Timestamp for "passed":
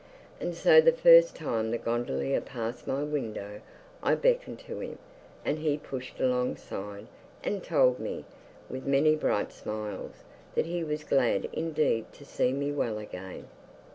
2.41-2.87